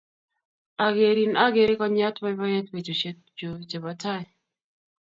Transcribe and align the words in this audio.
Akerin 0.85 1.33
akere 1.45 1.73
konyiat 1.79 2.15
poipoyet 2.21 2.67
petusyek 2.71 3.17
chuk 3.37 3.57
che 3.69 3.77
po 3.83 3.91
tai. 4.01 4.25